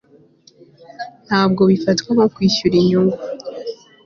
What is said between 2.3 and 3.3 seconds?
kwishyura inyungu